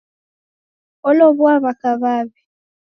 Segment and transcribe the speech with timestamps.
[1.07, 2.39] Olowua waka wawi.